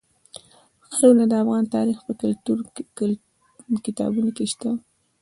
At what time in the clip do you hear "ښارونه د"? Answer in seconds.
0.93-1.33